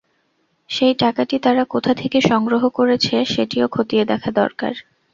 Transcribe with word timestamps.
সেই 0.69 0.93
টাকাটি 0.95 1.35
তারা 1.39 1.63
কোথা 1.65 1.91
থেকে 1.93 2.17
সংগ্রহ 2.21 2.63
করেছে, 2.69 3.15
সেটিও 3.25 3.67
খতিয়ে 3.67 4.03
দেখা 4.05 4.29
দরকার। 4.31 4.73